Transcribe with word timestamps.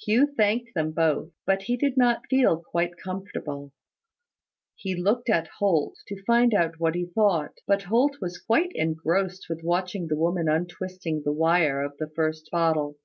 Hugh 0.00 0.32
thanked 0.36 0.72
them 0.76 0.92
both; 0.92 1.32
but 1.46 1.62
he 1.62 1.76
did 1.76 1.96
not 1.96 2.28
feel 2.30 2.62
quite 2.62 2.96
comfortable. 2.96 3.72
He 4.76 4.94
looked 4.94 5.28
at 5.28 5.48
Holt, 5.58 5.96
to 6.06 6.22
find 6.22 6.54
out 6.54 6.78
what 6.78 6.94
he 6.94 7.06
thought: 7.06 7.58
but 7.66 7.82
Holt 7.82 8.18
was 8.20 8.38
quite 8.38 8.70
engrossed 8.76 9.48
with 9.48 9.64
watching 9.64 10.06
the 10.06 10.16
woman 10.16 10.48
untwisting 10.48 11.22
the 11.24 11.32
wire 11.32 11.82
of 11.82 11.96
the 11.98 12.08
first 12.10 12.50
bottle. 12.52 12.98